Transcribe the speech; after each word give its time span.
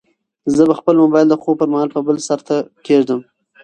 زه 0.55 0.61
به 0.69 0.73
خپل 0.79 0.95
موبایل 1.03 1.27
د 1.29 1.35
خوب 1.41 1.55
پر 1.59 1.67
مهال 1.73 1.89
په 1.95 1.99
بل 2.07 2.17
سرته 2.27 2.55
کېږدم. 2.87 3.19